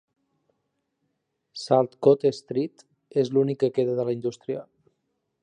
[1.63, 2.83] "Saltcote Street"
[3.25, 4.67] és l'únic que queda de la indústria.